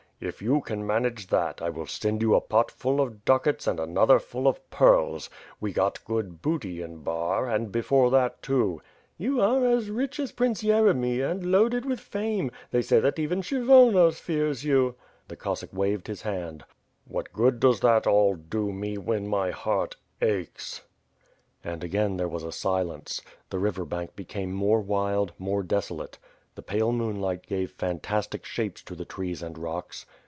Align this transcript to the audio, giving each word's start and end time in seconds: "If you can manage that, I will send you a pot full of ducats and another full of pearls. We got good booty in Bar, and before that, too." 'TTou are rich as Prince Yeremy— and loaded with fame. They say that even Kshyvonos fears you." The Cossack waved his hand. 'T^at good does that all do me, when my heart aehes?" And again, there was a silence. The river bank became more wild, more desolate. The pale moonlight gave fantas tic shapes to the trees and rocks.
"If 0.23 0.39
you 0.39 0.61
can 0.61 0.85
manage 0.85 1.25
that, 1.29 1.63
I 1.63 1.71
will 1.71 1.87
send 1.87 2.21
you 2.21 2.35
a 2.35 2.41
pot 2.41 2.69
full 2.69 3.01
of 3.01 3.25
ducats 3.25 3.65
and 3.65 3.79
another 3.79 4.19
full 4.19 4.47
of 4.47 4.69
pearls. 4.69 5.31
We 5.59 5.73
got 5.73 6.05
good 6.05 6.43
booty 6.43 6.79
in 6.83 6.97
Bar, 6.97 7.49
and 7.49 7.71
before 7.71 8.11
that, 8.11 8.43
too." 8.43 8.83
'TTou 9.19 9.41
are 9.41 9.91
rich 9.91 10.19
as 10.19 10.31
Prince 10.31 10.61
Yeremy— 10.61 11.21
and 11.31 11.43
loaded 11.51 11.85
with 11.87 11.99
fame. 11.99 12.51
They 12.69 12.83
say 12.83 12.99
that 12.99 13.17
even 13.17 13.41
Kshyvonos 13.41 14.19
fears 14.19 14.63
you." 14.63 14.93
The 15.27 15.35
Cossack 15.35 15.73
waved 15.73 16.05
his 16.05 16.21
hand. 16.21 16.65
'T^at 17.11 17.31
good 17.33 17.59
does 17.59 17.79
that 17.79 18.05
all 18.05 18.35
do 18.35 18.71
me, 18.71 18.99
when 18.99 19.27
my 19.27 19.49
heart 19.49 19.95
aehes?" 20.21 20.81
And 21.63 21.83
again, 21.83 22.17
there 22.17 22.27
was 22.29 22.43
a 22.43 22.51
silence. 22.51 23.23
The 23.49 23.57
river 23.57 23.85
bank 23.85 24.15
became 24.15 24.51
more 24.53 24.81
wild, 24.81 25.33
more 25.39 25.63
desolate. 25.63 26.19
The 26.53 26.61
pale 26.61 26.91
moonlight 26.91 27.47
gave 27.47 27.71
fantas 27.71 28.27
tic 28.29 28.43
shapes 28.43 28.81
to 28.83 28.93
the 28.93 29.05
trees 29.05 29.41
and 29.41 29.57
rocks. 29.57 30.05